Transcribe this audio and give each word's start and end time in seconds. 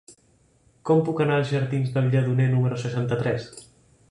Com 0.89 1.03
puc 1.09 1.21
anar 1.25 1.35
als 1.41 1.53
jardins 1.57 1.93
del 1.99 2.09
Lledoner 2.15 2.49
número 2.57 2.81
seixanta-tres? 2.87 3.49